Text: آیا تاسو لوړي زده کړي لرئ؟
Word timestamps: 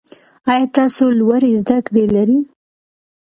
آیا 0.51 0.65
تاسو 0.77 1.03
لوړي 1.19 1.51
زده 1.61 1.77
کړي 1.85 2.03
لرئ؟ 2.15 2.39